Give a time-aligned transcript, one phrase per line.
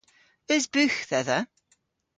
[0.53, 1.39] Eus bugh dhedha?